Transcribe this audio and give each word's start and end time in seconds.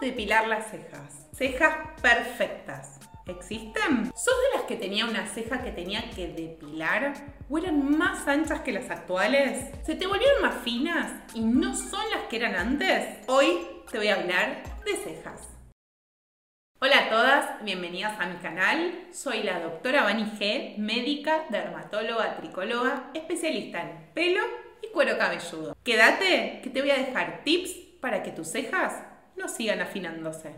depilar 0.00 0.46
las 0.46 0.70
cejas. 0.70 1.28
Cejas 1.32 1.76
perfectas. 2.00 3.00
¿Existen? 3.26 4.06
¿Sos 4.14 4.34
de 4.52 4.58
las 4.58 4.66
que 4.66 4.76
tenía 4.76 5.04
una 5.04 5.26
ceja 5.26 5.62
que 5.62 5.70
tenía 5.70 6.08
que 6.10 6.28
depilar? 6.28 7.14
¿O 7.50 7.58
eran 7.58 7.96
más 7.96 8.26
anchas 8.26 8.60
que 8.60 8.72
las 8.72 8.88
actuales? 8.90 9.66
¿Se 9.84 9.94
te 9.94 10.06
volvieron 10.06 10.40
más 10.40 10.62
finas 10.62 11.12
y 11.34 11.40
no 11.40 11.74
son 11.74 12.08
las 12.10 12.24
que 12.30 12.36
eran 12.36 12.54
antes? 12.54 13.18
Hoy 13.26 13.58
te 13.90 13.98
voy 13.98 14.08
a 14.08 14.14
hablar 14.14 14.62
de 14.84 14.96
cejas. 14.96 15.48
Hola 16.80 17.06
a 17.06 17.10
todas, 17.10 17.64
bienvenidas 17.64 18.18
a 18.18 18.26
mi 18.26 18.36
canal. 18.36 19.08
Soy 19.12 19.42
la 19.42 19.60
doctora 19.60 20.04
Vani 20.04 20.24
G, 20.38 20.78
médica, 20.78 21.44
dermatóloga, 21.50 22.36
tricóloga, 22.36 23.10
especialista 23.14 23.82
en 23.82 24.12
pelo 24.14 24.42
y 24.80 24.86
cuero 24.92 25.18
cabelludo. 25.18 25.76
Quédate 25.82 26.60
que 26.62 26.70
te 26.70 26.80
voy 26.80 26.92
a 26.92 26.98
dejar 26.98 27.42
tips 27.44 27.72
para 28.00 28.22
que 28.22 28.30
tus 28.30 28.48
cejas 28.48 28.94
no 29.38 29.48
sigan 29.48 29.80
afinándose. 29.80 30.56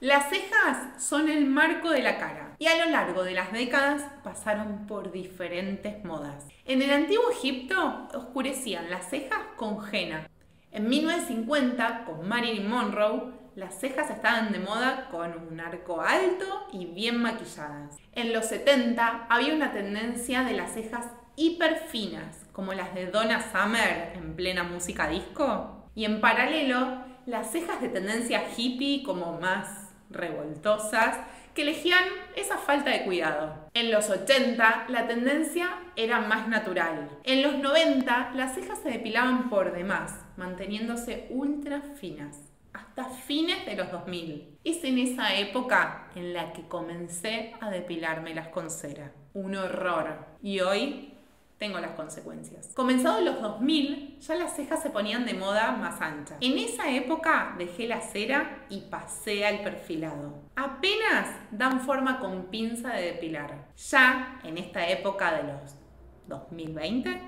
Las 0.00 0.30
cejas 0.30 1.02
son 1.02 1.28
el 1.28 1.44
marco 1.44 1.90
de 1.90 2.02
la 2.02 2.16
cara 2.16 2.54
y 2.58 2.66
a 2.66 2.84
lo 2.84 2.90
largo 2.90 3.22
de 3.22 3.32
las 3.32 3.52
décadas 3.52 4.02
pasaron 4.24 4.86
por 4.86 5.12
diferentes 5.12 6.02
modas. 6.04 6.46
En 6.64 6.80
el 6.80 6.90
antiguo 6.90 7.30
Egipto 7.30 8.08
oscurecían 8.14 8.88
las 8.88 9.10
cejas 9.10 9.40
con 9.56 9.78
henna. 9.92 10.26
En 10.72 10.88
1950, 10.88 12.04
con 12.06 12.26
Marilyn 12.26 12.66
Monroe, 12.66 13.32
las 13.56 13.78
cejas 13.78 14.08
estaban 14.08 14.52
de 14.52 14.60
moda 14.60 15.08
con 15.10 15.34
un 15.50 15.60
arco 15.60 16.00
alto 16.00 16.66
y 16.72 16.86
bien 16.86 17.20
maquilladas. 17.20 17.98
En 18.14 18.32
los 18.32 18.46
70 18.46 19.26
había 19.28 19.52
una 19.52 19.72
tendencia 19.72 20.44
de 20.44 20.54
las 20.54 20.72
cejas 20.72 21.08
hiper 21.36 21.76
finas, 21.76 22.46
como 22.52 22.72
las 22.72 22.94
de 22.94 23.06
Donna 23.06 23.42
Summer 23.52 24.12
en 24.14 24.34
plena 24.34 24.62
música 24.62 25.08
disco. 25.08 25.88
Y 25.94 26.04
en 26.04 26.20
paralelo, 26.20 27.02
las 27.26 27.50
cejas 27.50 27.80
de 27.80 27.88
tendencia 27.88 28.44
hippie 28.56 29.02
como 29.02 29.38
más 29.40 29.90
revoltosas 30.10 31.18
que 31.54 31.62
elegían 31.62 32.04
esa 32.36 32.58
falta 32.58 32.90
de 32.90 33.04
cuidado. 33.04 33.68
En 33.74 33.90
los 33.90 34.08
80 34.08 34.86
la 34.88 35.06
tendencia 35.06 35.70
era 35.96 36.20
más 36.20 36.48
natural. 36.48 37.08
En 37.24 37.42
los 37.42 37.58
90 37.58 38.32
las 38.34 38.54
cejas 38.54 38.78
se 38.82 38.90
depilaban 38.90 39.50
por 39.50 39.72
demás, 39.72 40.20
manteniéndose 40.36 41.26
ultra 41.30 41.82
finas. 41.82 42.38
Hasta 42.72 43.04
fines 43.04 43.66
de 43.66 43.74
los 43.74 43.90
2000. 43.90 44.58
Es 44.62 44.84
en 44.84 44.98
esa 44.98 45.34
época 45.34 46.08
en 46.14 46.32
la 46.32 46.52
que 46.52 46.68
comencé 46.68 47.52
a 47.60 47.68
depilarme 47.68 48.34
las 48.34 48.48
con 48.48 48.70
cera. 48.70 49.12
Un 49.34 49.56
horror. 49.56 50.26
Y 50.40 50.60
hoy 50.60 51.14
tengo 51.60 51.78
las 51.78 51.90
consecuencias. 51.90 52.70
Comenzados 52.74 53.22
los 53.22 53.42
2000, 53.42 54.18
ya 54.18 54.34
las 54.34 54.56
cejas 54.56 54.82
se 54.82 54.88
ponían 54.88 55.26
de 55.26 55.34
moda 55.34 55.72
más 55.72 56.00
anchas. 56.00 56.38
En 56.40 56.56
esa 56.56 56.90
época 56.90 57.54
dejé 57.58 57.86
la 57.86 58.00
cera 58.00 58.64
y 58.70 58.80
pasé 58.80 59.44
al 59.44 59.60
perfilado. 59.60 60.40
Apenas 60.56 61.28
dan 61.50 61.82
forma 61.82 62.18
con 62.18 62.46
pinza 62.46 62.94
de 62.94 63.02
depilar. 63.02 63.68
Ya 63.76 64.40
en 64.42 64.56
esta 64.56 64.88
época 64.88 65.36
de 65.36 65.52
los 65.52 65.74
2020, 66.28 67.20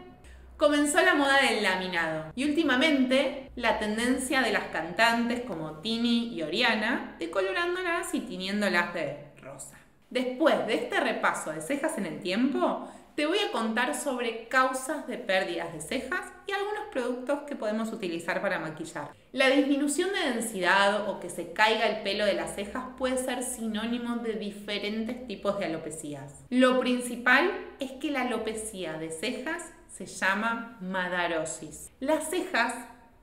comenzó 0.56 1.03
la 1.03 1.14
moda 1.14 1.42
del 1.42 1.62
laminado 1.62 2.33
y 2.34 2.44
últimamente 2.44 3.50
la 3.55 3.78
tendencia 3.78 4.41
de 4.41 4.53
las 4.53 4.64
cantantes 4.69 5.42
como 5.42 5.80
Tini 5.80 6.34
y 6.34 6.42
Oriana 6.42 7.16
decolorándolas 7.19 8.14
y 8.14 8.20
tiniéndolas 8.20 8.94
de 8.94 9.33
rosa. 9.42 9.77
Después 10.08 10.66
de 10.66 10.75
este 10.75 11.00
repaso 11.00 11.53
de 11.53 11.60
cejas 11.60 11.98
en 11.98 12.06
el 12.06 12.20
tiempo, 12.20 12.88
te 13.14 13.27
voy 13.27 13.38
a 13.38 13.52
contar 13.52 13.94
sobre 13.94 14.48
causas 14.48 15.06
de 15.06 15.18
pérdidas 15.18 15.72
de 15.72 15.80
cejas 15.80 16.32
y 16.46 16.52
algunos 16.52 16.84
productos 16.91 17.41
que 17.46 17.56
podemos 17.56 17.92
utilizar 17.92 18.41
para 18.41 18.58
maquillar. 18.58 19.10
La 19.32 19.50
disminución 19.50 20.10
de 20.12 20.34
densidad 20.34 21.08
o 21.08 21.20
que 21.20 21.28
se 21.28 21.52
caiga 21.52 21.86
el 21.86 22.02
pelo 22.02 22.24
de 22.24 22.34
las 22.34 22.54
cejas 22.54 22.84
puede 22.96 23.19
ser 23.19 23.42
sinónimo 23.42 24.16
de 24.16 24.34
diferentes 24.34 25.27
tipos 25.27 25.58
de 25.58 25.66
alopecias. 25.66 26.44
Lo 26.50 26.80
principal 26.80 27.50
es 27.80 27.92
que 27.92 28.10
la 28.10 28.22
alopecia 28.22 28.94
de 28.94 29.10
cejas 29.10 29.70
se 29.88 30.06
llama 30.06 30.78
madarosis. 30.81 31.91
Las 32.00 32.31
cejas 32.31 32.75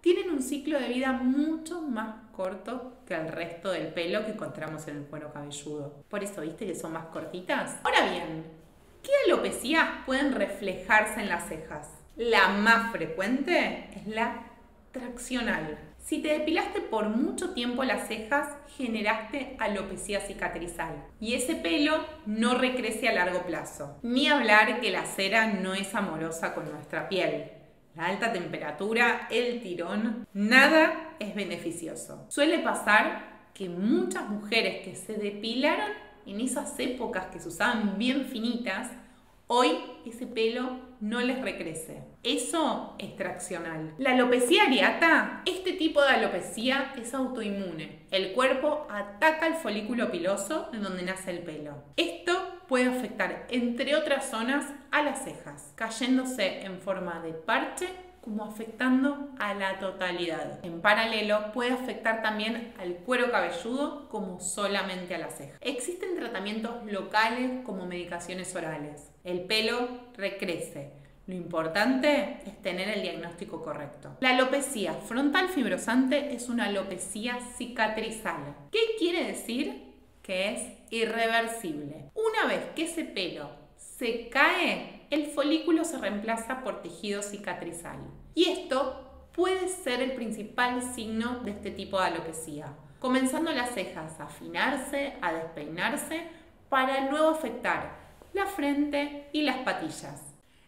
tienen 0.01 0.29
un 0.29 0.41
ciclo 0.41 0.79
de 0.79 0.87
vida 0.87 1.11
mucho 1.13 1.81
más 1.81 2.15
corto 2.31 2.93
que 3.05 3.15
el 3.15 3.27
resto 3.27 3.71
del 3.71 3.87
pelo 3.87 4.23
que 4.23 4.31
encontramos 4.31 4.87
en 4.87 4.97
el 4.97 5.03
cuero 5.03 5.33
cabelludo. 5.33 6.03
Por 6.07 6.23
eso, 6.23 6.41
¿viste 6.41 6.65
que 6.65 6.75
son 6.75 6.93
más 6.93 7.07
cortitas? 7.07 7.79
Ahora 7.83 8.09
bien, 8.09 8.58
¿Qué 9.09 9.31
alopecias 9.31 9.87
pueden 10.05 10.35
reflejarse 10.35 11.19
en 11.19 11.29
las 11.29 11.49
cejas? 11.49 11.87
La 12.15 12.49
más 12.49 12.91
frecuente 12.91 13.89
es 13.95 14.05
la 14.05 14.43
traccional. 14.91 15.79
Si 15.97 16.21
te 16.21 16.27
depilaste 16.27 16.79
por 16.79 17.09
mucho 17.09 17.55
tiempo 17.55 17.83
las 17.83 18.07
cejas, 18.07 18.49
generaste 18.77 19.55
alopecia 19.57 20.19
cicatrizal 20.19 21.07
y 21.19 21.33
ese 21.33 21.55
pelo 21.55 22.05
no 22.27 22.53
recrece 22.53 23.09
a 23.09 23.13
largo 23.13 23.41
plazo. 23.47 23.97
Ni 24.03 24.27
hablar 24.27 24.79
que 24.79 24.91
la 24.91 25.05
cera 25.05 25.53
no 25.53 25.73
es 25.73 25.95
amorosa 25.95 26.53
con 26.53 26.71
nuestra 26.71 27.09
piel. 27.09 27.49
La 27.95 28.05
alta 28.05 28.31
temperatura, 28.31 29.27
el 29.31 29.59
tirón, 29.63 30.27
nada 30.33 31.15
es 31.17 31.33
beneficioso. 31.33 32.27
Suele 32.29 32.59
pasar 32.59 33.47
que 33.55 33.69
muchas 33.69 34.29
mujeres 34.29 34.85
que 34.85 34.95
se 34.95 35.13
depilaron 35.15 36.08
en 36.25 36.41
esas 36.41 36.79
épocas 36.79 37.27
que 37.27 37.39
se 37.39 37.47
usaban 37.47 37.97
bien 37.97 38.25
finitas, 38.25 38.89
hoy 39.47 39.77
ese 40.05 40.27
pelo 40.27 40.79
no 40.99 41.21
les 41.21 41.41
recrece. 41.41 42.03
Eso 42.23 42.95
es 42.99 43.15
traccional. 43.15 43.95
La 43.97 44.11
alopecia 44.11 44.63
areata, 44.63 45.41
este 45.45 45.73
tipo 45.73 46.01
de 46.01 46.09
alopecia 46.09 46.93
es 46.97 47.13
autoinmune. 47.13 48.05
El 48.11 48.33
cuerpo 48.33 48.85
ataca 48.89 49.47
el 49.47 49.55
folículo 49.55 50.11
piloso 50.11 50.69
en 50.73 50.83
donde 50.83 51.03
nace 51.03 51.31
el 51.31 51.39
pelo. 51.39 51.83
Esto 51.97 52.59
puede 52.67 52.85
afectar, 52.85 53.47
entre 53.49 53.95
otras 53.95 54.29
zonas, 54.29 54.65
a 54.91 55.01
las 55.01 55.23
cejas, 55.23 55.73
cayéndose 55.75 56.65
en 56.65 56.79
forma 56.79 57.21
de 57.21 57.33
parche 57.33 57.87
como 58.29 58.45
afectando 58.45 59.31
a 59.39 59.55
la 59.55 59.79
totalidad. 59.79 60.63
En 60.63 60.81
paralelo, 60.81 61.51
puede 61.51 61.71
afectar 61.71 62.21
también 62.21 62.75
al 62.79 62.97
cuero 62.97 63.31
cabelludo 63.31 64.07
como 64.07 64.39
solamente 64.39 65.15
a 65.15 65.17
la 65.17 65.31
ceja. 65.31 65.57
Existen 65.61 66.15
tratamientos 66.15 66.85
locales 66.85 67.65
como 67.65 67.87
medicaciones 67.87 68.55
orales. 68.55 69.09
El 69.23 69.41
pelo 69.45 70.11
recrece. 70.15 70.91
Lo 71.25 71.33
importante 71.33 72.41
es 72.45 72.61
tener 72.61 72.89
el 72.89 73.01
diagnóstico 73.01 73.63
correcto. 73.63 74.15
La 74.19 74.35
alopecia 74.35 74.93
frontal 74.93 75.49
fibrosante 75.49 76.35
es 76.35 76.49
una 76.49 76.65
alopecia 76.65 77.39
cicatrizal. 77.57 78.55
¿Qué 78.71 78.79
quiere 78.99 79.25
decir? 79.25 79.95
Que 80.21 80.53
es 80.53 80.61
irreversible. 80.91 82.11
Una 82.13 82.47
vez 82.47 82.63
que 82.75 82.83
ese 82.83 83.05
pelo 83.05 83.49
se 83.99 84.29
cae, 84.29 85.01
el 85.09 85.25
folículo 85.25 85.83
se 85.83 85.97
reemplaza 85.97 86.63
por 86.63 86.81
tejido 86.81 87.21
cicatrizal. 87.21 87.99
Y 88.33 88.45
esto 88.45 89.27
puede 89.33 89.67
ser 89.67 90.01
el 90.01 90.13
principal 90.13 90.81
signo 90.81 91.39
de 91.39 91.51
este 91.51 91.69
tipo 91.69 91.99
de 91.99 92.07
alopecia, 92.07 92.67
comenzando 92.99 93.51
las 93.51 93.71
cejas 93.71 94.17
a 94.21 94.23
afinarse, 94.23 95.17
a 95.21 95.33
despeinarse, 95.33 96.29
para 96.69 97.09
luego 97.11 97.31
afectar 97.31 97.97
la 98.31 98.45
frente 98.45 99.27
y 99.33 99.41
las 99.41 99.57
patillas. 99.57 100.21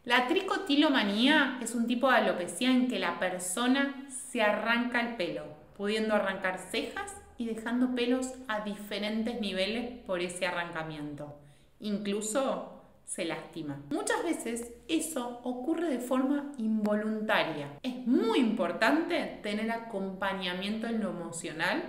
La 0.03 0.27
tricotilomanía 0.27 1.57
es 1.61 1.73
un 1.73 1.87
tipo 1.87 2.09
de 2.09 2.17
alopecia 2.17 2.69
en 2.69 2.89
que 2.89 2.99
la 2.99 3.17
persona 3.17 4.07
se 4.09 4.41
arranca 4.41 4.99
el 4.99 5.15
pelo, 5.15 5.45
pudiendo 5.77 6.15
arrancar 6.15 6.59
cejas 6.59 7.15
y 7.37 7.45
dejando 7.45 7.95
pelos 7.95 8.33
a 8.49 8.65
diferentes 8.65 9.39
niveles 9.39 10.03
por 10.05 10.19
ese 10.19 10.47
arrancamiento. 10.47 11.39
Incluso 11.79 12.80
se 13.05 13.25
lastima. 13.25 13.81
Muchas 13.89 14.23
veces 14.23 14.71
eso 14.87 15.41
ocurre 15.43 15.89
de 15.89 15.99
forma 15.99 16.51
involuntaria. 16.57 17.77
Es 17.83 18.07
muy 18.07 18.39
importante 18.39 19.39
tener 19.43 19.69
acompañamiento 19.71 20.87
en 20.87 21.01
lo 21.01 21.09
emocional, 21.09 21.83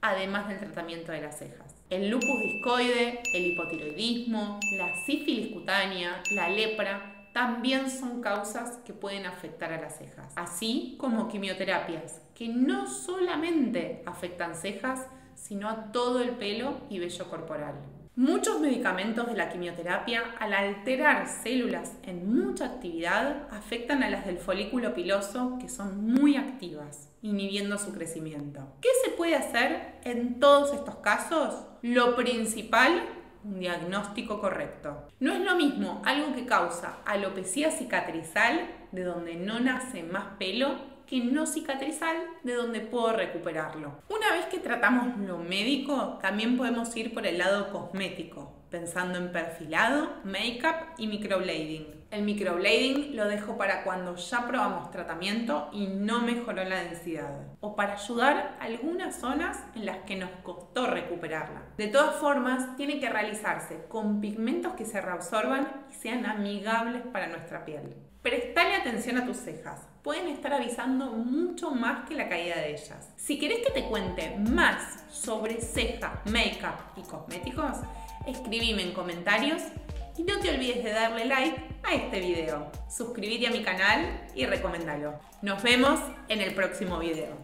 además 0.00 0.48
del 0.48 0.58
tratamiento 0.58 1.12
de 1.12 1.22
las 1.22 1.38
cejas. 1.38 1.74
El 1.90 2.10
lupus 2.10 2.40
discoide, 2.42 3.20
el 3.34 3.46
hipotiroidismo, 3.46 4.60
la 4.76 4.94
sífilis 5.06 5.52
cutánea, 5.52 6.22
la 6.34 6.48
lepra, 6.48 7.18
también 7.32 7.90
son 7.90 8.20
causas 8.20 8.78
que 8.84 8.92
pueden 8.92 9.26
afectar 9.26 9.72
a 9.72 9.80
las 9.80 9.96
cejas, 9.98 10.32
así 10.36 10.96
como 10.98 11.28
quimioterapias, 11.28 12.20
que 12.34 12.48
no 12.48 12.86
solamente 12.86 14.02
afectan 14.06 14.54
cejas, 14.54 15.06
sino 15.34 15.68
a 15.68 15.92
todo 15.92 16.20
el 16.20 16.30
pelo 16.30 16.80
y 16.90 16.98
vello 16.98 17.30
corporal. 17.30 17.74
Muchos 18.18 18.58
medicamentos 18.58 19.28
de 19.28 19.36
la 19.36 19.48
quimioterapia, 19.48 20.34
al 20.40 20.52
alterar 20.52 21.28
células 21.28 21.92
en 22.02 22.34
mucha 22.34 22.64
actividad, 22.64 23.46
afectan 23.52 24.02
a 24.02 24.10
las 24.10 24.26
del 24.26 24.38
folículo 24.38 24.92
piloso 24.92 25.56
que 25.60 25.68
son 25.68 26.04
muy 26.04 26.34
activas, 26.34 27.08
inhibiendo 27.22 27.78
su 27.78 27.92
crecimiento. 27.92 28.72
¿Qué 28.80 28.88
se 29.04 29.12
puede 29.12 29.36
hacer 29.36 30.00
en 30.02 30.40
todos 30.40 30.74
estos 30.74 30.96
casos? 30.96 31.64
Lo 31.82 32.16
principal, 32.16 33.04
un 33.44 33.60
diagnóstico 33.60 34.40
correcto. 34.40 35.06
No 35.20 35.32
es 35.32 35.40
lo 35.40 35.54
mismo 35.54 36.02
algo 36.04 36.34
que 36.34 36.44
causa 36.44 36.98
alopecia 37.06 37.70
cicatrizal, 37.70 38.68
de 38.90 39.04
donde 39.04 39.36
no 39.36 39.60
nace 39.60 40.02
más 40.02 40.24
pelo, 40.40 40.97
que 41.08 41.20
no 41.20 41.46
cicatrizal 41.46 42.16
de 42.42 42.54
donde 42.54 42.80
puedo 42.80 43.12
recuperarlo. 43.12 44.02
Una 44.08 44.32
vez 44.32 44.46
que 44.46 44.58
tratamos 44.58 45.16
lo 45.18 45.38
médico, 45.38 46.18
también 46.20 46.56
podemos 46.56 46.94
ir 46.96 47.14
por 47.14 47.26
el 47.26 47.38
lado 47.38 47.72
cosmético, 47.72 48.52
pensando 48.70 49.18
en 49.18 49.32
perfilado, 49.32 50.14
make-up 50.24 50.94
y 50.98 51.06
microblading. 51.06 51.98
El 52.10 52.22
microblading 52.22 53.16
lo 53.16 53.28
dejo 53.28 53.58
para 53.58 53.84
cuando 53.84 54.16
ya 54.16 54.46
probamos 54.46 54.90
tratamiento 54.90 55.68
y 55.72 55.88
no 55.88 56.22
mejoró 56.22 56.64
la 56.64 56.82
densidad, 56.82 57.48
o 57.60 57.76
para 57.76 57.94
ayudar 57.94 58.56
algunas 58.60 59.20
zonas 59.20 59.58
en 59.74 59.84
las 59.84 59.98
que 59.98 60.16
nos 60.16 60.30
costó 60.42 60.86
recuperarla. 60.86 61.64
De 61.76 61.88
todas 61.88 62.16
formas, 62.16 62.76
tiene 62.76 62.98
que 62.98 63.10
realizarse 63.10 63.84
con 63.88 64.22
pigmentos 64.22 64.72
que 64.72 64.86
se 64.86 65.00
reabsorban 65.00 65.86
y 65.90 65.94
sean 65.94 66.24
amigables 66.24 67.02
para 67.12 67.26
nuestra 67.26 67.64
piel. 67.66 67.94
Prestale 68.22 68.74
atención 68.74 69.18
a 69.18 69.26
tus 69.26 69.36
cejas, 69.36 69.86
pueden 70.02 70.28
estar 70.28 70.52
avisando 70.52 71.12
mucho 71.12 71.70
más 71.70 72.08
que 72.08 72.14
la 72.14 72.28
caída 72.28 72.56
de 72.56 72.72
ellas. 72.72 73.12
Si 73.16 73.38
querés 73.38 73.60
que 73.64 73.72
te 73.72 73.84
cuente 73.84 74.36
más 74.38 75.04
sobre 75.10 75.60
ceja, 75.60 76.22
make-up 76.24 76.96
y 76.96 77.02
cosméticos, 77.02 77.78
escribime 78.30 78.82
en 78.82 78.92
comentarios 78.92 79.62
y 80.16 80.24
no 80.24 80.38
te 80.40 80.50
olvides 80.50 80.82
de 80.84 80.90
darle 80.90 81.24
like 81.24 81.56
a 81.82 81.94
este 81.94 82.20
video, 82.20 82.70
suscribirte 82.88 83.46
a 83.46 83.50
mi 83.50 83.62
canal 83.62 84.28
y 84.34 84.46
recomendalo. 84.46 85.18
Nos 85.42 85.62
vemos 85.62 86.00
en 86.28 86.40
el 86.40 86.54
próximo 86.54 86.98
video. 86.98 87.36